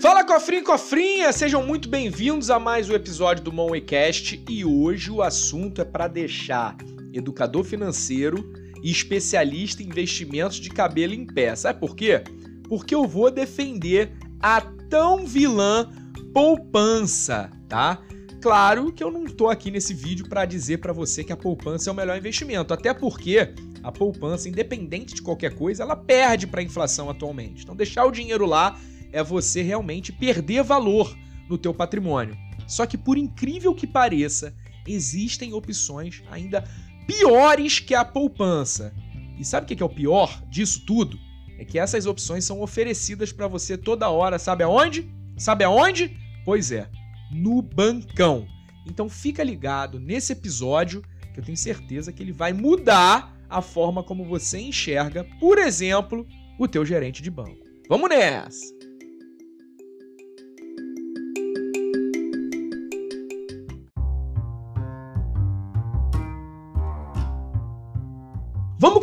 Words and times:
Fala 0.00 0.22
cofrinho 0.22 0.60
e 0.60 0.64
cofrinha, 0.64 1.32
sejam 1.32 1.66
muito 1.66 1.88
bem-vindos 1.88 2.50
a 2.50 2.58
mais 2.60 2.88
um 2.88 2.94
episódio 2.94 3.42
do 3.42 3.50
Moneycast 3.50 4.44
e 4.48 4.64
hoje 4.64 5.10
o 5.10 5.20
assunto 5.20 5.80
é 5.80 5.84
para 5.84 6.06
deixar 6.06 6.76
educador 7.12 7.64
financeiro 7.64 8.52
e 8.80 8.92
especialista 8.92 9.82
em 9.82 9.86
investimentos 9.86 10.58
de 10.58 10.70
cabelo 10.70 11.14
em 11.14 11.26
pé. 11.26 11.56
Sabe 11.56 11.80
por 11.80 11.96
quê? 11.96 12.22
Porque 12.68 12.94
eu 12.94 13.08
vou 13.08 13.28
defender 13.28 14.12
a 14.40 14.60
tão 14.60 15.26
vilã 15.26 15.90
poupança, 16.32 17.50
tá? 17.68 18.00
Claro 18.40 18.92
que 18.92 19.02
eu 19.02 19.10
não 19.10 19.24
tô 19.24 19.48
aqui 19.48 19.68
nesse 19.68 19.92
vídeo 19.92 20.28
para 20.28 20.44
dizer 20.44 20.78
para 20.78 20.92
você 20.92 21.24
que 21.24 21.32
a 21.32 21.36
poupança 21.36 21.90
é 21.90 21.92
o 21.92 21.96
melhor 21.96 22.16
investimento, 22.16 22.72
até 22.72 22.94
porque 22.94 23.52
a 23.82 23.90
poupança, 23.90 24.48
independente 24.48 25.12
de 25.12 25.22
qualquer 25.22 25.56
coisa, 25.56 25.82
ela 25.82 25.96
perde 25.96 26.46
para 26.46 26.60
a 26.60 26.64
inflação 26.64 27.10
atualmente. 27.10 27.64
Então 27.64 27.74
deixar 27.74 28.04
o 28.04 28.12
dinheiro 28.12 28.46
lá 28.46 28.78
é 29.12 29.22
você 29.22 29.62
realmente 29.62 30.12
perder 30.12 30.62
valor 30.62 31.16
no 31.48 31.58
teu 31.58 31.72
patrimônio. 31.72 32.36
Só 32.66 32.86
que 32.86 32.98
por 32.98 33.16
incrível 33.16 33.74
que 33.74 33.86
pareça, 33.86 34.54
existem 34.86 35.52
opções 35.52 36.22
ainda 36.30 36.64
piores 37.06 37.78
que 37.80 37.94
a 37.94 38.04
poupança. 38.04 38.94
E 39.38 39.44
sabe 39.44 39.64
o 39.64 39.76
que 39.76 39.82
é 39.82 39.86
o 39.86 39.88
pior 39.88 40.42
disso 40.50 40.84
tudo? 40.86 41.18
É 41.58 41.64
que 41.64 41.78
essas 41.78 42.06
opções 42.06 42.44
são 42.44 42.60
oferecidas 42.60 43.32
para 43.32 43.48
você 43.48 43.76
toda 43.76 44.10
hora, 44.10 44.38
sabe 44.38 44.62
aonde? 44.62 45.10
Sabe 45.36 45.64
aonde? 45.64 46.16
Pois 46.44 46.70
é, 46.70 46.88
no 47.32 47.62
bancão. 47.62 48.46
Então 48.86 49.08
fica 49.08 49.42
ligado 49.42 49.98
nesse 49.98 50.32
episódio 50.32 51.02
que 51.32 51.40
eu 51.40 51.44
tenho 51.44 51.56
certeza 51.56 52.12
que 52.12 52.22
ele 52.22 52.32
vai 52.32 52.52
mudar 52.52 53.36
a 53.48 53.62
forma 53.62 54.02
como 54.02 54.24
você 54.24 54.58
enxerga, 54.58 55.24
por 55.40 55.58
exemplo, 55.58 56.26
o 56.58 56.68
teu 56.68 56.84
gerente 56.84 57.22
de 57.22 57.30
banco. 57.30 57.64
Vamos 57.88 58.10
nessa! 58.10 58.77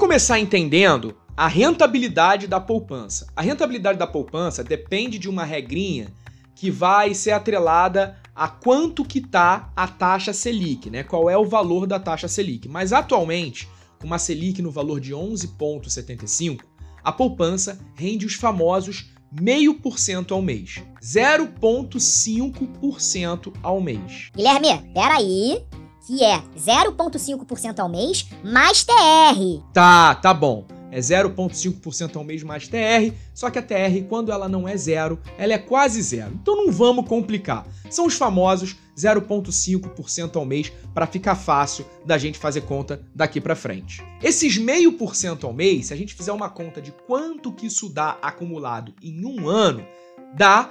Começar 0.05 0.39
entendendo 0.39 1.17
a 1.35 1.47
rentabilidade 1.47 2.45
da 2.45 2.59
poupança. 2.59 3.25
A 3.35 3.41
rentabilidade 3.41 3.97
da 3.97 4.05
poupança 4.05 4.63
depende 4.63 5.17
de 5.17 5.27
uma 5.27 5.43
regrinha 5.43 6.13
que 6.53 6.69
vai 6.69 7.15
ser 7.15 7.31
atrelada 7.31 8.15
a 8.35 8.47
quanto 8.47 9.03
que 9.03 9.19
tá 9.19 9.73
a 9.75 9.87
taxa 9.87 10.31
Selic, 10.31 10.91
né? 10.91 11.03
Qual 11.03 11.27
é 11.27 11.35
o 11.35 11.43
valor 11.43 11.87
da 11.87 11.99
taxa 11.99 12.27
Selic? 12.27 12.69
Mas 12.69 12.93
atualmente, 12.93 13.67
com 13.97 14.05
uma 14.05 14.19
Selic 14.19 14.61
no 14.61 14.69
valor 14.69 14.99
de 14.99 15.11
11.75, 15.11 16.61
a 17.03 17.11
poupança 17.11 17.79
rende 17.95 18.27
os 18.27 18.35
famosos 18.35 19.09
0,5% 19.33 20.33
ao 20.33 20.41
mês. 20.43 20.83
0,5% 21.01 23.53
ao 23.63 23.81
mês. 23.81 24.29
Guilherme, 24.35 24.87
peraí, 24.93 25.65
que 26.05 26.23
é 26.23 26.41
0,5% 26.57 27.79
ao 27.79 27.89
mês 27.89 28.27
mais 28.43 28.83
TR. 28.83 29.63
Tá, 29.73 30.15
tá 30.15 30.33
bom 30.33 30.65
é 30.95 30.99
0,5% 30.99 32.15
ao 32.15 32.23
mês 32.23 32.41
mais 32.41 32.69
TR, 32.69 33.13
só 33.33 33.49
que 33.49 33.59
a 33.59 33.61
TR, 33.61 34.07
quando 34.07 34.31
ela 34.31 34.47
não 34.47 34.65
é 34.65 34.77
zero, 34.77 35.19
ela 35.37 35.51
é 35.51 35.57
quase 35.57 36.01
zero. 36.01 36.31
Então 36.41 36.55
não 36.55 36.71
vamos 36.71 37.05
complicar. 37.05 37.67
São 37.89 38.05
os 38.05 38.13
famosos 38.13 38.77
0,5% 38.97 40.37
ao 40.37 40.45
mês 40.45 40.71
para 40.93 41.05
ficar 41.05 41.35
fácil 41.35 41.85
da 42.05 42.17
gente 42.17 42.39
fazer 42.39 42.61
conta 42.61 43.01
daqui 43.13 43.41
para 43.41 43.57
frente. 43.57 44.01
Esses 44.23 44.57
0,5% 44.57 45.43
ao 45.43 45.51
mês, 45.51 45.87
se 45.87 45.93
a 45.93 45.97
gente 45.97 46.13
fizer 46.13 46.31
uma 46.31 46.49
conta 46.49 46.81
de 46.81 46.93
quanto 47.05 47.51
que 47.51 47.65
isso 47.65 47.89
dá 47.89 48.17
acumulado 48.21 48.93
em 49.03 49.25
um 49.25 49.49
ano, 49.49 49.85
dá 50.33 50.69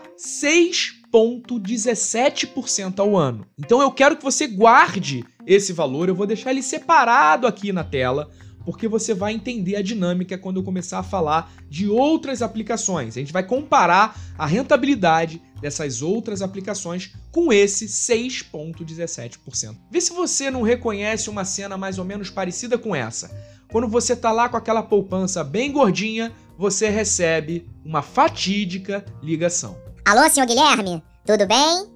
6,17% 1.15 2.99
ao 2.99 3.17
ano. 3.17 3.47
Então 3.59 3.81
eu 3.81 3.91
quero 3.93 4.17
que 4.17 4.25
você 4.25 4.47
guarde 4.49 5.25
esse 5.47 5.73
valor, 5.73 6.09
eu 6.09 6.15
vou 6.15 6.27
deixar 6.27 6.51
ele 6.51 6.63
separado 6.63 7.47
aqui 7.47 7.73
na 7.73 7.85
tela 7.85 8.31
porque 8.65 8.89
você 8.89 9.13
vai 9.13 9.35
entender 9.35 9.77
a 9.77 9.83
dinâmica 9.83 10.39
quando 10.39 10.57
eu 10.57 10.63
começar 10.63 10.99
a 10.99 11.03
falar 11.03 11.53
de 11.69 11.87
outras 11.87 12.41
aplicações. 12.41 13.15
A 13.15 13.21
gente 13.21 13.33
vai 13.33 13.43
comparar 13.43 14.19
a 14.39 14.47
rentabilidade 14.47 15.41
dessas 15.61 16.01
outras 16.01 16.41
aplicações 16.41 17.13
com 17.31 17.53
esse 17.53 17.87
6,17%. 17.87 19.77
Vê 19.91 20.01
se 20.01 20.15
você 20.15 20.51
não 20.51 20.63
reconhece 20.63 21.29
uma 21.29 21.45
cena 21.45 21.77
mais 21.77 21.99
ou 21.99 22.07
menos 22.07 22.31
parecida 22.31 22.79
com 22.79 22.97
essa. 22.97 23.31
Quando 23.71 23.87
você 23.87 24.17
tá 24.17 24.33
lá 24.33 24.49
com 24.49 24.57
aquela 24.57 24.83
poupança 24.83 25.45
bem 25.45 25.71
gordinha, 25.71 26.33
você 26.57 26.89
recebe 26.89 27.69
uma 27.85 28.01
fatídica 28.01 29.05
ligação. 29.23 29.77
Alô, 30.07 30.29
senhor 30.29 30.47
Guilherme, 30.47 31.03
tudo 31.25 31.47
bem? 31.47 31.87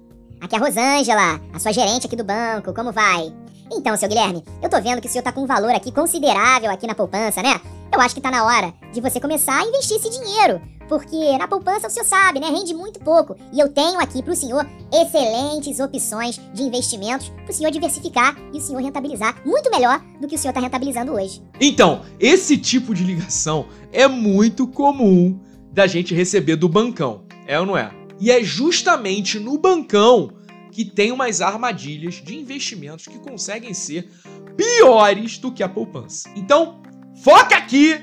Aqui 0.41 0.55
é 0.55 0.57
a 0.57 0.61
Rosângela, 0.61 1.39
a 1.53 1.59
sua 1.59 1.71
gerente 1.71 2.07
aqui 2.07 2.15
do 2.15 2.23
banco, 2.23 2.73
como 2.73 2.91
vai? 2.91 3.31
Então, 3.71 3.95
seu 3.95 4.09
Guilherme, 4.09 4.43
eu 4.63 4.67
tô 4.67 4.81
vendo 4.81 4.99
que 4.99 5.07
o 5.07 5.11
senhor 5.11 5.23
tá 5.23 5.31
com 5.31 5.43
um 5.43 5.45
valor 5.45 5.69
aqui 5.75 5.91
considerável 5.91 6.71
aqui 6.71 6.87
na 6.87 6.95
poupança, 6.95 7.43
né? 7.43 7.61
Eu 7.93 8.01
acho 8.01 8.15
que 8.15 8.21
tá 8.21 8.31
na 8.31 8.43
hora 8.43 8.73
de 8.91 8.99
você 8.99 9.19
começar 9.19 9.59
a 9.59 9.63
investir 9.63 9.97
esse 9.97 10.09
dinheiro. 10.09 10.59
Porque 10.87 11.37
na 11.37 11.47
poupança 11.47 11.85
o 11.85 11.89
senhor 11.91 12.03
sabe, 12.03 12.39
né? 12.39 12.47
Rende 12.47 12.73
muito 12.73 12.99
pouco. 12.99 13.35
E 13.53 13.59
eu 13.59 13.69
tenho 13.69 13.99
aqui 13.99 14.23
pro 14.23 14.35
senhor 14.35 14.67
excelentes 14.91 15.79
opções 15.79 16.41
de 16.51 16.63
investimentos 16.63 17.29
pro 17.45 17.53
senhor 17.53 17.69
diversificar 17.69 18.35
e 18.51 18.57
o 18.57 18.61
senhor 18.61 18.81
rentabilizar 18.81 19.39
muito 19.45 19.69
melhor 19.69 20.01
do 20.19 20.27
que 20.27 20.33
o 20.33 20.37
senhor 20.39 20.53
tá 20.53 20.59
rentabilizando 20.59 21.13
hoje. 21.13 21.43
Então, 21.61 22.01
esse 22.19 22.57
tipo 22.57 22.95
de 22.95 23.03
ligação 23.03 23.67
é 23.93 24.07
muito 24.07 24.65
comum 24.65 25.39
da 25.71 25.85
gente 25.85 26.15
receber 26.15 26.55
do 26.55 26.67
bancão, 26.67 27.21
é 27.45 27.59
ou 27.59 27.67
não 27.67 27.77
é? 27.77 27.98
E 28.19 28.31
é 28.31 28.43
justamente 28.43 29.39
no 29.39 29.57
bancão 29.57 30.31
que 30.71 30.85
tem 30.85 31.11
umas 31.11 31.41
armadilhas 31.41 32.15
de 32.15 32.35
investimentos 32.35 33.05
que 33.05 33.17
conseguem 33.19 33.73
ser 33.73 34.09
piores 34.55 35.37
do 35.37 35.51
que 35.51 35.63
a 35.63 35.69
poupança. 35.69 36.29
Então, 36.35 36.81
foca 37.23 37.55
aqui 37.55 37.99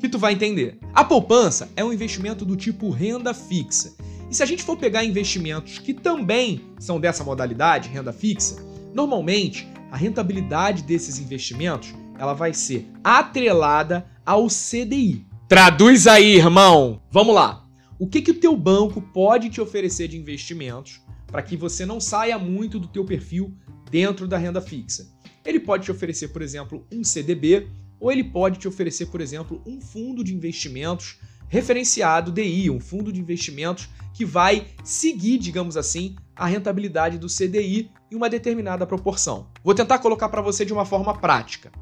que 0.00 0.08
tu 0.08 0.18
vai 0.18 0.32
entender. 0.32 0.78
A 0.94 1.04
poupança 1.04 1.68
é 1.76 1.84
um 1.84 1.92
investimento 1.92 2.44
do 2.44 2.56
tipo 2.56 2.90
renda 2.90 3.34
fixa. 3.34 3.94
E 4.30 4.34
se 4.34 4.42
a 4.42 4.46
gente 4.46 4.62
for 4.62 4.76
pegar 4.76 5.04
investimentos 5.04 5.78
que 5.78 5.92
também 5.92 6.60
são 6.78 7.00
dessa 7.00 7.24
modalidade, 7.24 7.88
renda 7.88 8.12
fixa, 8.12 8.56
normalmente 8.94 9.66
a 9.90 9.96
rentabilidade 9.96 10.82
desses 10.82 11.18
investimentos 11.18 11.94
ela 12.18 12.34
vai 12.34 12.52
ser 12.52 12.86
atrelada 13.02 14.06
ao 14.24 14.48
CDI. 14.48 15.26
Traduz 15.48 16.06
aí, 16.06 16.36
irmão. 16.36 17.00
Vamos 17.10 17.34
lá. 17.34 17.67
O 17.98 18.06
que 18.06 18.22
que 18.22 18.30
o 18.30 18.38
teu 18.38 18.56
banco 18.56 19.02
pode 19.02 19.50
te 19.50 19.60
oferecer 19.60 20.06
de 20.06 20.16
investimentos 20.16 21.00
para 21.26 21.42
que 21.42 21.56
você 21.56 21.84
não 21.84 22.00
saia 22.00 22.38
muito 22.38 22.78
do 22.78 22.86
teu 22.86 23.04
perfil 23.04 23.52
dentro 23.90 24.28
da 24.28 24.38
renda 24.38 24.60
fixa. 24.60 25.10
Ele 25.44 25.58
pode 25.58 25.84
te 25.84 25.90
oferecer, 25.90 26.28
por 26.28 26.40
exemplo, 26.40 26.86
um 26.92 27.02
CDB, 27.02 27.68
ou 27.98 28.12
ele 28.12 28.22
pode 28.22 28.58
te 28.58 28.68
oferecer, 28.68 29.06
por 29.06 29.20
exemplo, 29.20 29.62
um 29.66 29.80
fundo 29.80 30.22
de 30.22 30.34
investimentos 30.34 31.18
referenciado 31.48 32.30
DI, 32.30 32.70
um 32.70 32.78
fundo 32.78 33.12
de 33.12 33.20
investimentos 33.20 33.88
que 34.14 34.24
vai 34.24 34.68
seguir, 34.84 35.38
digamos 35.38 35.76
assim, 35.76 36.14
a 36.36 36.46
rentabilidade 36.46 37.18
do 37.18 37.26
CDI 37.26 37.90
em 38.10 38.14
uma 38.14 38.30
determinada 38.30 38.86
proporção. 38.86 39.48
Vou 39.64 39.74
tentar 39.74 39.98
colocar 39.98 40.28
para 40.28 40.42
você 40.42 40.64
de 40.64 40.72
uma 40.72 40.84
forma 40.84 41.18
prática. 41.18 41.72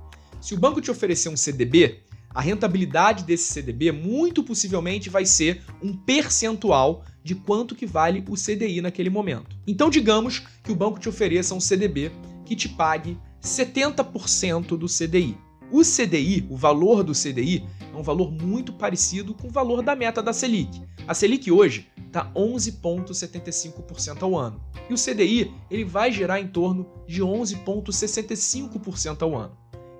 Se 0.40 0.54
o 0.54 0.58
banco 0.58 0.80
te 0.80 0.90
oferecer 0.90 1.28
um 1.28 1.36
CDB, 1.36 2.02
a 2.36 2.40
rentabilidade 2.42 3.24
desse 3.24 3.50
CDB 3.50 3.90
muito 3.90 4.44
possivelmente 4.44 5.08
vai 5.08 5.24
ser 5.24 5.62
um 5.82 5.96
percentual 5.96 7.02
de 7.24 7.34
quanto 7.34 7.74
que 7.74 7.86
vale 7.86 8.22
o 8.28 8.34
CDI 8.34 8.82
naquele 8.82 9.08
momento. 9.08 9.56
Então 9.66 9.88
digamos 9.88 10.40
que 10.62 10.70
o 10.70 10.76
banco 10.76 11.00
te 11.00 11.08
ofereça 11.08 11.54
um 11.54 11.60
CDB 11.60 12.12
que 12.44 12.54
te 12.54 12.68
pague 12.68 13.18
70% 13.42 14.76
do 14.76 14.86
CDI. 14.86 15.34
O 15.72 15.80
CDI, 15.80 16.46
o 16.50 16.58
valor 16.58 17.02
do 17.02 17.14
CDI, 17.14 17.64
é 17.90 17.96
um 17.96 18.02
valor 18.02 18.30
muito 18.30 18.70
parecido 18.70 19.32
com 19.32 19.48
o 19.48 19.50
valor 19.50 19.82
da 19.82 19.96
meta 19.96 20.22
da 20.22 20.34
Selic. 20.34 20.82
A 21.08 21.14
Selic 21.14 21.50
hoje 21.50 21.88
está 22.06 22.30
11,75% 22.34 24.22
ao 24.22 24.36
ano. 24.36 24.60
E 24.90 24.92
o 24.92 24.98
CDI 24.98 25.54
ele 25.70 25.84
vai 25.84 26.12
gerar 26.12 26.38
em 26.38 26.48
torno 26.48 26.86
de 27.08 27.22
11,65% 27.22 29.22
ao 29.22 29.34
ano. 29.34 29.56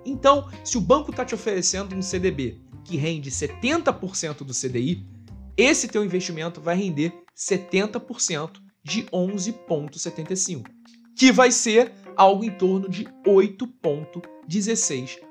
Então, 0.07 0.49
se 0.63 0.77
o 0.77 0.81
banco 0.81 1.11
está 1.11 1.25
te 1.25 1.35
oferecendo 1.35 1.93
um 1.93 2.01
CDB 2.01 2.61
que 2.85 2.95
rende 2.95 3.29
70% 3.29 4.45
do 4.45 4.53
CDI, 4.53 5.05
esse 5.57 5.89
teu 5.89 6.05
investimento 6.05 6.61
vai 6.61 6.77
render 6.77 7.13
70% 7.35 8.51
de 8.81 9.03
11,75, 9.03 10.63
que 11.17 11.29
vai 11.29 11.51
ser 11.51 11.91
algo 12.15 12.45
em 12.45 12.51
torno 12.51 12.87
de 12.87 13.03
8,16%. 13.27 15.26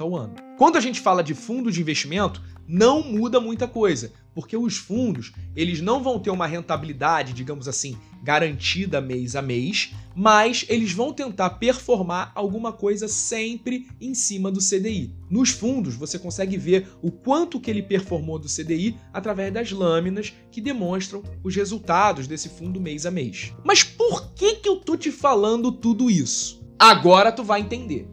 Ao 0.00 0.16
ano. 0.16 0.34
Quando 0.56 0.76
a 0.76 0.80
gente 0.80 1.00
fala 1.00 1.22
de 1.22 1.34
fundo 1.34 1.70
de 1.70 1.80
investimento, 1.80 2.42
não 2.66 3.02
muda 3.02 3.40
muita 3.40 3.68
coisa, 3.68 4.12
porque 4.34 4.56
os 4.56 4.76
fundos, 4.76 5.32
eles 5.54 5.80
não 5.80 6.02
vão 6.02 6.18
ter 6.18 6.30
uma 6.30 6.46
rentabilidade, 6.46 7.32
digamos 7.32 7.68
assim, 7.68 7.96
garantida 8.22 9.00
mês 9.00 9.36
a 9.36 9.42
mês, 9.42 9.92
mas 10.14 10.64
eles 10.68 10.92
vão 10.92 11.12
tentar 11.12 11.50
performar 11.50 12.32
alguma 12.34 12.72
coisa 12.72 13.08
sempre 13.08 13.88
em 14.00 14.14
cima 14.14 14.50
do 14.50 14.60
CDI. 14.60 15.14
Nos 15.28 15.50
fundos, 15.50 15.96
você 15.96 16.18
consegue 16.18 16.56
ver 16.56 16.88
o 17.02 17.10
quanto 17.10 17.60
que 17.60 17.70
ele 17.70 17.82
performou 17.82 18.38
do 18.38 18.48
CDI 18.48 18.96
através 19.12 19.52
das 19.52 19.70
lâminas 19.70 20.32
que 20.50 20.60
demonstram 20.60 21.22
os 21.42 21.54
resultados 21.54 22.26
desse 22.26 22.48
fundo 22.48 22.80
mês 22.80 23.04
a 23.04 23.10
mês. 23.10 23.52
Mas 23.64 23.82
por 23.82 24.32
que 24.34 24.56
que 24.56 24.68
eu 24.68 24.76
tô 24.76 24.96
te 24.96 25.10
falando 25.10 25.72
tudo 25.72 26.10
isso? 26.10 26.62
Agora 26.78 27.30
tu 27.32 27.44
vai 27.44 27.60
entender. 27.60 28.08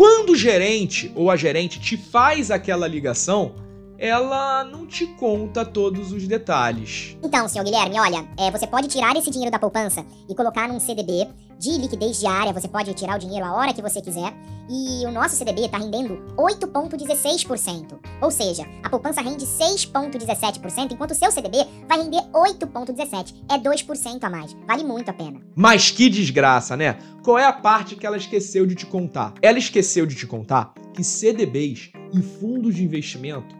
Quando 0.00 0.30
o 0.30 0.34
gerente 0.34 1.12
ou 1.14 1.30
a 1.30 1.36
gerente 1.36 1.78
te 1.78 1.94
faz 1.94 2.50
aquela 2.50 2.88
ligação, 2.88 3.52
ela 3.98 4.64
não 4.64 4.86
te 4.86 5.06
conta 5.06 5.62
todos 5.62 6.10
os 6.10 6.26
detalhes. 6.26 7.18
Então, 7.22 7.46
senhor 7.46 7.66
Guilherme, 7.66 8.00
olha, 8.00 8.26
é, 8.38 8.50
você 8.50 8.66
pode 8.66 8.88
tirar 8.88 9.14
esse 9.14 9.30
dinheiro 9.30 9.52
da 9.52 9.58
poupança 9.58 10.02
e 10.26 10.34
colocar 10.34 10.66
num 10.68 10.80
CDB 10.80 11.28
de 11.60 11.76
liquidez 11.76 12.18
diária, 12.18 12.54
você 12.54 12.66
pode 12.66 12.94
tirar 12.94 13.16
o 13.16 13.18
dinheiro 13.18 13.44
a 13.44 13.52
hora 13.52 13.74
que 13.74 13.82
você 13.82 14.00
quiser. 14.00 14.34
E 14.66 15.04
o 15.04 15.10
nosso 15.12 15.36
CDB 15.36 15.66
está 15.66 15.76
rendendo 15.76 16.14
8,16%. 16.36 17.98
Ou 18.22 18.30
seja, 18.30 18.64
a 18.82 18.88
poupança 18.88 19.20
rende 19.20 19.44
6,17%, 19.44 20.92
enquanto 20.92 21.10
o 21.10 21.14
seu 21.14 21.30
CDB 21.30 21.58
vai 21.86 22.02
render 22.02 22.22
8,17%. 22.32 23.34
É 23.50 23.58
2% 23.58 24.24
a 24.24 24.30
mais. 24.30 24.56
Vale 24.66 24.84
muito 24.84 25.10
a 25.10 25.12
pena. 25.12 25.40
Mas 25.54 25.90
que 25.90 26.08
desgraça, 26.08 26.78
né? 26.78 26.96
Qual 27.22 27.38
é 27.38 27.44
a 27.44 27.52
parte 27.52 27.94
que 27.94 28.06
ela 28.06 28.16
esqueceu 28.16 28.64
de 28.64 28.74
te 28.74 28.86
contar? 28.86 29.34
Ela 29.42 29.58
esqueceu 29.58 30.06
de 30.06 30.14
te 30.14 30.26
contar 30.26 30.72
que 30.94 31.04
CDBs 31.04 31.92
e 32.14 32.22
fundos 32.22 32.74
de 32.76 32.84
investimento 32.84 33.54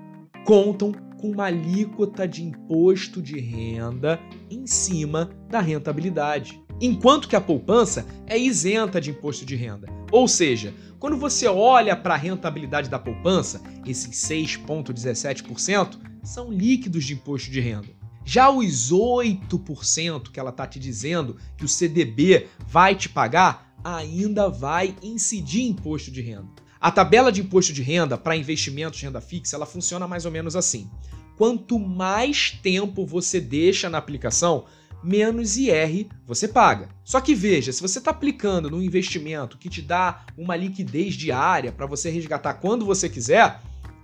contam 0.47 0.93
com 1.21 1.33
uma 1.33 1.45
alíquota 1.45 2.27
de 2.27 2.43
imposto 2.43 3.21
de 3.21 3.39
renda 3.39 4.19
em 4.51 4.67
cima 4.67 5.29
da 5.51 5.61
rentabilidade. 5.61 6.59
Enquanto 6.81 7.29
que 7.29 7.37
a 7.37 7.41
poupança 7.41 8.07
é 8.27 8.39
isenta 8.39 9.01
de 9.01 9.11
imposto 9.11 9.45
de 9.45 9.55
renda. 9.55 9.87
Ou 10.11 10.27
seja, 10.27 10.73
quando 10.99 11.17
você 11.17 11.47
olha 11.47 11.95
para 11.95 12.15
a 12.15 12.17
rentabilidade 12.17 12.89
da 12.89 12.99
poupança, 12.99 13.63
esses 13.87 14.17
6,17% 14.29 15.99
são 16.23 16.51
líquidos 16.51 17.05
de 17.05 17.15
imposto 17.15 17.51
de 17.51 17.61
renda. 17.61 17.89
Já 18.25 18.51
os 18.51 18.93
8% 18.93 20.31
que 20.31 20.39
ela 20.39 20.51
está 20.51 20.67
te 20.67 20.79
dizendo 20.79 21.37
que 21.57 21.65
o 21.65 21.69
CDB 21.69 22.49
vai 22.67 22.95
te 22.95 23.09
pagar, 23.09 23.75
ainda 23.83 24.49
vai 24.49 24.95
incidir 25.03 25.63
imposto 25.63 26.11
de 26.11 26.21
renda. 26.21 26.49
A 26.81 26.91
tabela 26.91 27.31
de 27.31 27.43
imposto 27.43 27.73
de 27.73 27.83
renda 27.83 28.17
para 28.17 28.37
investimentos 28.37 28.99
de 28.99 29.05
renda 29.05 29.21
fixa, 29.21 29.57
ela 29.57 29.67
funciona 29.67 30.09
mais 30.09 30.25
ou 30.25 30.31
menos 30.31 30.57
assim. 30.57 30.91
Quanto 31.37 31.79
mais 31.79 32.51
tempo 32.51 33.07
você 33.07 33.41
deixa 33.41 33.89
na 33.89 33.99
aplicação, 33.99 34.65
menos 35.03 35.57
IR 35.57 36.09
você 36.27 36.47
paga. 36.47 36.89
Só 37.05 37.21
que 37.21 37.35
veja, 37.35 37.73
se 37.73 37.83
você 37.83 37.99
está 37.99 38.11
aplicando 38.11 38.71
num 38.71 38.83
investimento 38.83 39.59
que 39.59 39.69
te 39.69 39.83
dá 39.83 40.25
uma 40.37 40.57
liquidez 40.57 41.15
diária 41.15 41.73
para 41.73 41.87
você 41.87 42.11
resgatar 42.11 42.55
quando 42.55 42.85
você 42.85 43.09
quiser, 43.09 43.61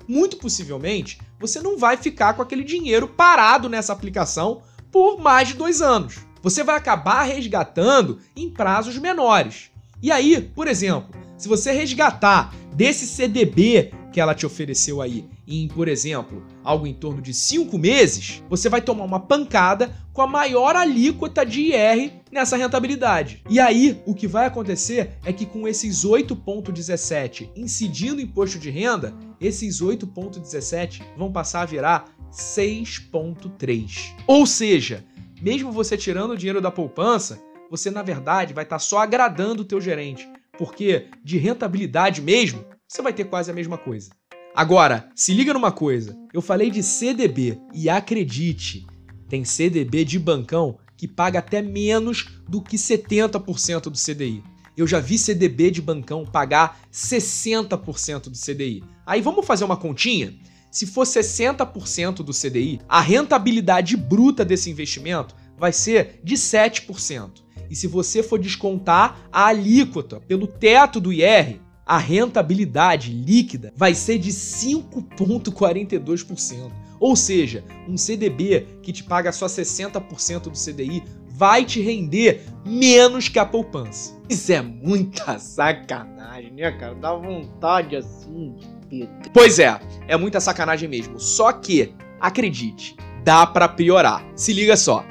muito 0.09 0.37
possivelmente 0.37 1.21
você 1.39 1.61
não 1.61 1.79
vai 1.79 1.97
ficar 1.97 2.35
com 2.35 2.43
aquele 2.43 2.65
dinheiro 2.65 3.09
parado 3.09 3.69
nessa 3.69 3.93
aplicação 3.93 4.63
por 4.91 5.19
mais 5.19 5.49
de 5.49 5.55
dois 5.55 5.83
anos. 5.83 6.19
Você 6.43 6.63
vai 6.63 6.77
acabar 6.77 7.25
resgatando 7.25 8.21
em 8.35 8.49
prazos 8.49 8.97
menores. 8.99 9.71
E 10.03 10.13
aí, 10.13 10.41
por 10.41 10.69
exemplo, 10.69 11.15
se 11.37 11.49
você 11.49 11.73
resgatar 11.73 12.55
desse 12.75 13.07
CDB 13.07 13.93
que 14.13 14.21
ela 14.21 14.35
te 14.35 14.47
ofereceu 14.47 15.03
aí 15.03 15.29
em, 15.47 15.69
por 15.69 15.89
exemplo, 15.89 16.43
algo 16.67 16.87
em 16.87 16.93
torno 16.93 17.23
de 17.23 17.33
5 17.33 17.79
meses, 17.79 18.43
você 18.51 18.69
vai 18.69 18.83
tomar 18.83 19.05
uma 19.05 19.21
pancada 19.21 19.95
com 20.13 20.21
a 20.21 20.27
maior 20.27 20.75
alíquota 20.75 21.47
de 21.47 21.73
IR 21.73 22.13
nessa 22.31 22.57
rentabilidade. 22.57 23.43
E 23.49 23.61
aí, 23.61 24.03
o 24.05 24.15
que 24.15 24.27
vai 24.27 24.47
acontecer 24.47 25.13
é 25.25 25.33
que 25.33 25.47
com 25.47 25.69
esses 25.69 26.05
8,17 26.05 27.51
incidindo 27.55 28.21
imposto 28.21 28.59
de 28.59 28.69
renda, 28.69 29.15
esses 29.41 29.81
8,17 29.81 31.03
vão 31.17 31.31
passar 31.31 31.63
a 31.63 31.67
virar 31.67 32.07
6,3. 32.33 34.15
Ou 34.27 34.45
seja, 34.45 35.05
mesmo 35.41 35.71
você 35.71 35.97
tirando 35.97 36.33
o 36.33 36.37
dinheiro 36.37 36.61
da 36.61 36.71
poupança, 36.71 37.41
você 37.71 37.91
na 37.91 38.03
verdade 38.03 38.53
vai 38.53 38.65
estar 38.65 38.81
só 38.81 38.99
agradando 38.99 39.62
o 39.62 39.67
teu 39.67 39.81
gerente, 39.81 40.29
porque 40.59 41.07
de 41.23 41.39
rentabilidade 41.39 42.21
mesmo, 42.21 42.65
você 42.89 43.03
vai 43.03 43.12
ter 43.12 43.25
quase 43.25 43.51
a 43.51 43.55
mesma 43.55 43.79
coisa. 43.79 44.11
Agora, 44.56 45.11
se 45.14 45.35
liga 45.35 45.53
numa 45.53 45.70
coisa, 45.70 46.17
eu 46.32 46.41
falei 46.41 46.70
de 46.70 46.82
CDB 46.82 47.61
e 47.75 47.91
acredite, 47.91 48.87
tem 49.29 49.44
CDB 49.44 50.03
de 50.03 50.19
bancão 50.19 50.79
que 50.97 51.06
paga 51.06 51.41
até 51.41 51.61
menos 51.61 52.41
do 52.49 52.62
que 52.62 52.79
70% 52.79 53.91
do 53.91 53.99
CDI. 53.99 54.43
Eu 54.75 54.87
já 54.87 54.99
vi 54.99 55.19
CDB 55.19 55.70
de 55.70 55.82
bancão 55.82 56.25
pagar 56.25 56.81
60% 56.91 58.31
do 58.31 58.38
CDI. 58.38 58.82
Aí 59.05 59.20
vamos 59.20 59.44
fazer 59.44 59.64
uma 59.64 59.76
continha? 59.76 60.32
Se 60.70 60.87
for 60.87 61.05
60% 61.05 62.23
do 62.23 62.32
CDI, 62.32 62.81
a 62.88 63.02
rentabilidade 63.02 63.94
bruta 63.94 64.43
desse 64.43 64.70
investimento 64.70 65.37
vai 65.59 65.70
ser 65.70 66.19
de 66.25 66.35
7%. 66.35 67.43
E 67.69 67.76
se 67.76 67.87
você 67.87 68.23
for 68.23 68.38
descontar 68.38 69.29
a 69.31 69.49
alíquota 69.49 70.19
pelo 70.19 70.47
teto 70.47 70.99
do 70.99 71.12
IR, 71.12 71.61
a 71.87 71.97
rentabilidade 71.99 73.12
líquida 73.12 73.73
vai 73.77 73.94
ser 73.94 74.19
de 74.19 74.33
5,42%. 74.33 76.73
Ou 76.99 77.15
seja, 77.15 77.62
um 77.88 77.97
CDB 77.97 78.67
que 78.83 78.93
te 78.93 79.05
paga 79.05 79.31
só 79.31 79.47
60% 79.47 80.41
do 80.41 80.50
CDI 80.50 81.05
vai 81.29 81.65
te 81.65 81.81
render 81.81 82.44
menos 82.65 83.29
que 83.29 83.38
a 83.38 83.47
poupança. 83.47 84.17
Isso 84.29 84.53
é 84.53 84.61
muita 84.61 85.38
sacanagem, 85.38 86.50
né, 86.53 86.73
cara? 86.73 86.94
Dá 86.94 87.15
vontade 87.15 87.94
assim 87.94 88.56
de 88.88 89.09
Pois 89.33 89.61
é, 89.61 89.79
é 90.09 90.17
muita 90.17 90.41
sacanagem 90.41 90.88
mesmo. 90.88 91.21
Só 91.21 91.53
que, 91.53 91.94
acredite, 92.21 92.97
dá 93.23 93.47
para 93.47 93.69
piorar. 93.69 94.27
Se 94.35 94.53
liga 94.53 94.77
só. 94.77 95.05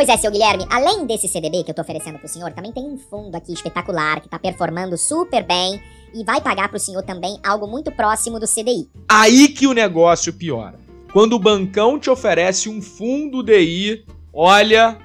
Pois 0.00 0.08
é, 0.08 0.16
seu 0.16 0.30
Guilherme, 0.30 0.66
além 0.70 1.04
desse 1.04 1.28
CDB 1.28 1.62
que 1.62 1.72
eu 1.72 1.74
tô 1.74 1.82
oferecendo 1.82 2.18
pro 2.18 2.26
senhor, 2.26 2.50
também 2.54 2.72
tem 2.72 2.82
um 2.82 2.96
fundo 2.96 3.34
aqui 3.34 3.52
espetacular 3.52 4.22
que 4.22 4.30
tá 4.30 4.38
performando 4.38 4.96
super 4.96 5.44
bem 5.44 5.78
e 6.14 6.24
vai 6.24 6.40
pagar 6.40 6.70
pro 6.70 6.80
senhor 6.80 7.02
também 7.02 7.38
algo 7.44 7.66
muito 7.66 7.92
próximo 7.92 8.40
do 8.40 8.46
CDI. 8.46 8.88
Aí 9.06 9.48
que 9.48 9.66
o 9.66 9.74
negócio 9.74 10.32
piora. 10.32 10.80
Quando 11.12 11.34
o 11.34 11.38
bancão 11.38 11.98
te 11.98 12.08
oferece 12.08 12.66
um 12.66 12.80
fundo 12.80 13.42
DI, 13.42 14.06
olha, 14.32 14.96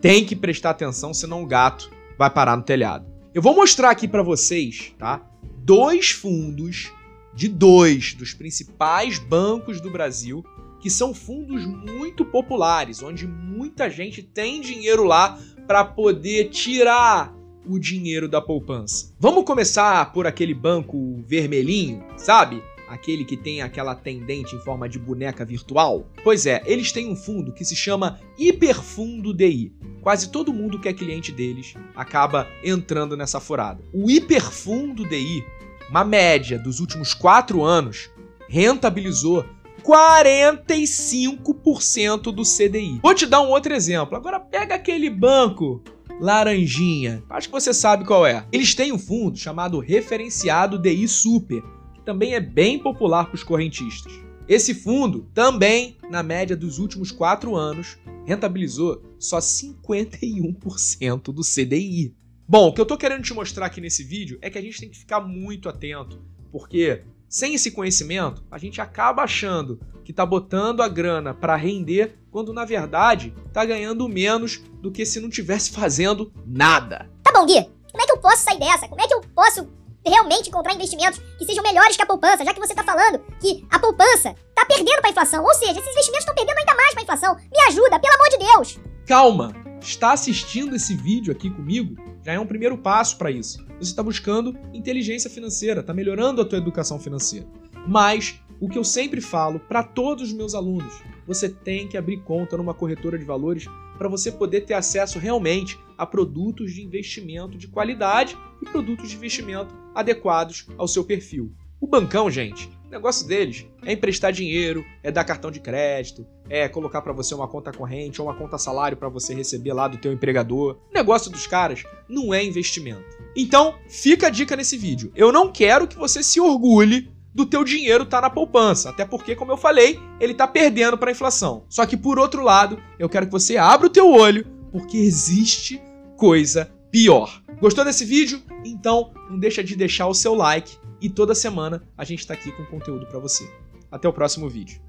tem 0.00 0.24
que 0.24 0.36
prestar 0.36 0.70
atenção, 0.70 1.12
senão 1.12 1.42
o 1.42 1.46
gato 1.46 1.90
vai 2.16 2.30
parar 2.30 2.56
no 2.56 2.62
telhado. 2.62 3.04
Eu 3.34 3.42
vou 3.42 3.56
mostrar 3.56 3.90
aqui 3.90 4.06
para 4.06 4.22
vocês, 4.22 4.94
tá? 4.96 5.20
Dois 5.42 6.10
fundos 6.10 6.92
de 7.34 7.48
dois 7.48 8.14
dos 8.14 8.32
principais 8.32 9.18
bancos 9.18 9.80
do 9.80 9.90
Brasil 9.90 10.44
que 10.80 10.90
são 10.90 11.14
fundos 11.14 11.64
muito 11.66 12.24
populares, 12.24 13.02
onde 13.02 13.26
muita 13.26 13.90
gente 13.90 14.22
tem 14.22 14.60
dinheiro 14.60 15.04
lá 15.04 15.38
para 15.66 15.84
poder 15.84 16.48
tirar 16.50 17.34
o 17.66 17.78
dinheiro 17.78 18.28
da 18.28 18.40
poupança. 18.40 19.14
Vamos 19.18 19.44
começar 19.44 20.12
por 20.12 20.26
aquele 20.26 20.54
banco 20.54 21.22
vermelhinho, 21.26 22.02
sabe? 22.16 22.62
Aquele 22.88 23.24
que 23.24 23.36
tem 23.36 23.62
aquela 23.62 23.94
tendente 23.94 24.56
em 24.56 24.58
forma 24.58 24.88
de 24.88 24.98
boneca 24.98 25.44
virtual? 25.44 26.08
Pois 26.24 26.44
é, 26.46 26.60
eles 26.66 26.90
têm 26.90 27.08
um 27.08 27.14
fundo 27.14 27.52
que 27.52 27.64
se 27.64 27.76
chama 27.76 28.18
Hiperfundo 28.36 29.32
DI. 29.32 29.72
Quase 30.00 30.30
todo 30.30 30.52
mundo 30.52 30.80
que 30.80 30.88
é 30.88 30.92
cliente 30.92 31.30
deles 31.30 31.74
acaba 31.94 32.48
entrando 32.64 33.16
nessa 33.16 33.38
furada. 33.38 33.80
O 33.92 34.10
Hiperfundo 34.10 35.08
DI, 35.08 35.44
uma 35.88 36.04
média 36.04 36.58
dos 36.58 36.80
últimos 36.80 37.14
quatro 37.14 37.62
anos, 37.62 38.10
rentabilizou 38.48 39.44
45% 39.80 42.32
do 42.32 42.42
CDI. 42.42 43.00
Vou 43.02 43.14
te 43.14 43.26
dar 43.26 43.40
um 43.40 43.50
outro 43.50 43.74
exemplo. 43.74 44.16
Agora 44.16 44.38
pega 44.38 44.74
aquele 44.74 45.10
banco 45.10 45.82
laranjinha. 46.20 47.24
Acho 47.30 47.48
que 47.48 47.52
você 47.52 47.72
sabe 47.72 48.04
qual 48.04 48.26
é. 48.26 48.46
Eles 48.52 48.74
têm 48.74 48.92
um 48.92 48.98
fundo 48.98 49.38
chamado 49.38 49.80
Referenciado 49.80 50.78
DI 50.78 51.08
Super, 51.08 51.62
que 51.94 52.04
também 52.04 52.34
é 52.34 52.40
bem 52.40 52.78
popular 52.78 53.24
para 53.26 53.36
os 53.36 53.42
correntistas. 53.42 54.12
Esse 54.46 54.74
fundo 54.74 55.28
também, 55.32 55.96
na 56.10 56.22
média 56.22 56.56
dos 56.56 56.78
últimos 56.78 57.10
quatro 57.12 57.54
anos, 57.54 57.96
rentabilizou 58.26 59.02
só 59.18 59.38
51% 59.38 61.32
do 61.32 61.42
CDI. 61.42 62.14
Bom, 62.48 62.68
o 62.68 62.72
que 62.72 62.80
eu 62.80 62.84
estou 62.84 62.98
querendo 62.98 63.22
te 63.22 63.32
mostrar 63.32 63.66
aqui 63.66 63.80
nesse 63.80 64.02
vídeo 64.02 64.38
é 64.42 64.50
que 64.50 64.58
a 64.58 64.60
gente 64.60 64.80
tem 64.80 64.90
que 64.90 64.98
ficar 64.98 65.20
muito 65.20 65.68
atento, 65.68 66.20
porque 66.50 67.04
Sem 67.30 67.54
esse 67.54 67.70
conhecimento, 67.70 68.42
a 68.50 68.58
gente 68.58 68.80
acaba 68.80 69.22
achando 69.22 69.78
que 70.04 70.12
tá 70.12 70.26
botando 70.26 70.82
a 70.82 70.88
grana 70.88 71.32
para 71.32 71.54
render, 71.54 72.18
quando 72.28 72.52
na 72.52 72.64
verdade 72.64 73.32
tá 73.52 73.64
ganhando 73.64 74.08
menos 74.08 74.60
do 74.82 74.90
que 74.90 75.06
se 75.06 75.20
não 75.20 75.30
tivesse 75.30 75.70
fazendo 75.70 76.32
nada. 76.44 77.08
Tá 77.22 77.30
bom, 77.32 77.46
Gui. 77.46 77.70
Como 77.92 78.02
é 78.02 78.06
que 78.06 78.10
eu 78.10 78.18
posso 78.18 78.42
sair 78.42 78.58
dessa? 78.58 78.88
Como 78.88 79.00
é 79.00 79.06
que 79.06 79.14
eu 79.14 79.20
posso 79.32 79.68
realmente 80.04 80.48
encontrar 80.48 80.74
investimentos 80.74 81.20
que 81.38 81.44
sejam 81.44 81.62
melhores 81.62 81.96
que 81.96 82.02
a 82.02 82.06
poupança, 82.06 82.44
já 82.44 82.52
que 82.52 82.58
você 82.58 82.74
tá 82.74 82.82
falando 82.82 83.20
que 83.40 83.64
a 83.70 83.78
poupança 83.78 84.34
tá 84.52 84.66
perdendo 84.66 85.00
pra 85.00 85.10
inflação, 85.10 85.44
ou 85.44 85.54
seja, 85.54 85.78
esses 85.78 85.86
investimentos 85.86 86.22
estão 86.22 86.34
perdendo 86.34 86.58
ainda 86.58 86.74
mais 86.74 86.94
pra 86.94 87.02
inflação. 87.04 87.36
Me 87.36 87.60
ajuda, 87.68 88.00
pelo 88.00 88.14
amor 88.14 88.28
de 88.28 88.38
Deus. 88.38 88.80
Calma, 89.06 89.54
está 89.80 90.14
assistindo 90.14 90.74
esse 90.74 90.96
vídeo 90.96 91.30
aqui 91.30 91.48
comigo 91.48 91.94
já 92.24 92.32
é 92.32 92.40
um 92.40 92.46
primeiro 92.46 92.76
passo 92.78 93.16
para 93.16 93.30
isso. 93.30 93.64
Você 93.78 93.90
está 93.90 94.02
buscando 94.02 94.56
inteligência 94.72 95.30
financeira, 95.30 95.80
está 95.80 95.94
melhorando 95.94 96.40
a 96.40 96.44
tua 96.44 96.58
educação 96.58 96.98
financeira. 96.98 97.46
Mas 97.86 98.40
o 98.60 98.68
que 98.68 98.78
eu 98.78 98.84
sempre 98.84 99.20
falo 99.20 99.58
para 99.58 99.82
todos 99.82 100.28
os 100.28 100.32
meus 100.34 100.54
alunos, 100.54 101.02
você 101.26 101.48
tem 101.48 101.88
que 101.88 101.96
abrir 101.96 102.18
conta 102.18 102.56
numa 102.56 102.74
corretora 102.74 103.18
de 103.18 103.24
valores 103.24 103.66
para 103.96 104.08
você 104.08 104.30
poder 104.30 104.62
ter 104.62 104.74
acesso 104.74 105.18
realmente 105.18 105.78
a 105.96 106.06
produtos 106.06 106.72
de 106.72 106.82
investimento 106.82 107.56
de 107.56 107.68
qualidade 107.68 108.36
e 108.62 108.66
produtos 108.66 109.10
de 109.10 109.16
investimento 109.16 109.74
adequados 109.94 110.66
ao 110.76 110.88
seu 110.88 111.04
perfil. 111.04 111.52
O 111.80 111.86
bancão, 111.86 112.30
gente, 112.30 112.70
o 112.90 112.92
negócio 112.92 113.24
deles 113.24 113.66
é 113.84 113.92
emprestar 113.92 114.32
dinheiro, 114.32 114.84
é 115.00 115.12
dar 115.12 115.22
cartão 115.22 115.48
de 115.48 115.60
crédito, 115.60 116.26
é 116.48 116.68
colocar 116.68 117.00
para 117.00 117.12
você 117.12 117.32
uma 117.32 117.46
conta 117.46 117.70
corrente 117.70 118.20
ou 118.20 118.26
uma 118.26 118.34
conta 118.34 118.58
salário 118.58 118.96
para 118.96 119.08
você 119.08 119.32
receber 119.32 119.72
lá 119.72 119.86
do 119.86 119.96
teu 119.96 120.12
empregador. 120.12 120.76
O 120.90 120.92
negócio 120.92 121.30
dos 121.30 121.46
caras 121.46 121.84
não 122.08 122.34
é 122.34 122.44
investimento. 122.44 123.16
Então, 123.36 123.76
fica 123.88 124.26
a 124.26 124.30
dica 124.30 124.56
nesse 124.56 124.76
vídeo. 124.76 125.12
Eu 125.14 125.30
não 125.30 125.52
quero 125.52 125.86
que 125.86 125.96
você 125.96 126.20
se 126.20 126.40
orgulhe 126.40 127.08
do 127.32 127.46
teu 127.46 127.62
dinheiro 127.62 128.04
tá 128.04 128.20
na 128.20 128.28
poupança, 128.28 128.90
até 128.90 129.04
porque, 129.04 129.36
como 129.36 129.52
eu 129.52 129.56
falei, 129.56 130.00
ele 130.18 130.34
tá 130.34 130.48
perdendo 130.48 130.98
para 130.98 131.10
a 131.10 131.12
inflação. 131.12 131.64
Só 131.68 131.86
que 131.86 131.96
por 131.96 132.18
outro 132.18 132.42
lado, 132.42 132.82
eu 132.98 133.08
quero 133.08 133.26
que 133.26 133.32
você 133.32 133.56
abra 133.56 133.86
o 133.86 133.90
teu 133.90 134.10
olho, 134.10 134.44
porque 134.72 134.96
existe 134.96 135.80
coisa 136.16 136.68
pior. 136.90 137.40
Gostou 137.60 137.84
desse 137.84 138.04
vídeo? 138.04 138.42
Então, 138.64 139.12
não 139.30 139.38
deixa 139.38 139.62
de 139.62 139.76
deixar 139.76 140.08
o 140.08 140.14
seu 140.14 140.34
like 140.34 140.76
e 141.00 141.08
toda 141.08 141.34
semana 141.34 141.82
a 141.96 142.04
gente 142.04 142.20
está 142.20 142.34
aqui 142.34 142.52
com 142.52 142.64
conteúdo 142.66 143.06
para 143.06 143.18
você. 143.18 143.48
Até 143.90 144.08
o 144.08 144.12
próximo 144.12 144.48
vídeo. 144.48 144.80